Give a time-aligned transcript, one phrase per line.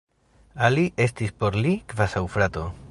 [0.69, 2.71] Ali estis por li kvazaŭ frato.